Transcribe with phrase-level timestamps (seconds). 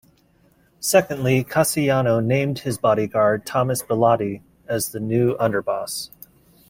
[0.79, 6.09] Secondly, Castellano named his bodyguard Thomas Bilotti as the new underboss.